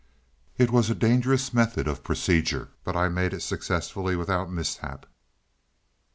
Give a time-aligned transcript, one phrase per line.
[0.57, 5.05] "It was a dangerous method of procedure, but I made it successfully without mishap.